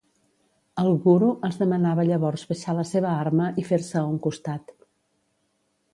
[0.83, 4.77] El guru els demanava llavors baixar la seva arma i fer-se a un costat.